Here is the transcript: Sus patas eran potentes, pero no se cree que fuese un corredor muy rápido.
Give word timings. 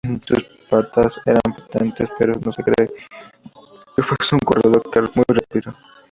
Sus 0.25 0.43
patas 0.67 1.19
eran 1.27 1.53
potentes, 1.55 2.09
pero 2.17 2.33
no 2.43 2.51
se 2.51 2.63
cree 2.63 2.87
que 3.95 4.01
fuese 4.01 4.33
un 4.33 4.39
corredor 4.39 4.81
muy 5.13 5.25
rápido. 5.27 5.75